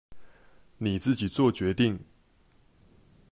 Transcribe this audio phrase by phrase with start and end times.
[0.79, 1.99] 你自己作決定